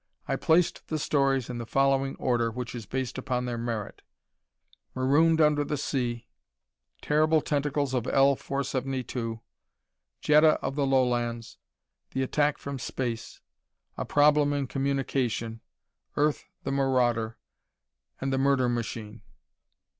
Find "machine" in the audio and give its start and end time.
18.67-19.21